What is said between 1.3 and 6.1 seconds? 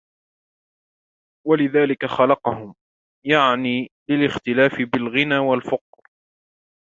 وَلِذَلِكَ خَلَقَهُمْ يَعْنِي لِلِاخْتِلَافِ بِالْغِنَى وَالْفَقْرِ